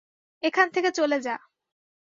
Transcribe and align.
এখান 0.43 0.67
থেকে 0.69 0.89
চলে 0.91 1.17
যা! 1.21 1.35